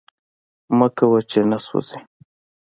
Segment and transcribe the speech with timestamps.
[0.77, 1.99] مه ګوره چی نه سوازی